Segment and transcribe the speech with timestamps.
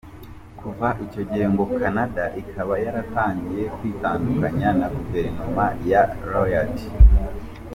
[0.59, 6.75] Kuva icyo gihe ngo Canada ikaba yaratangiye kwitandukanya na Guverinoma ya Ryad.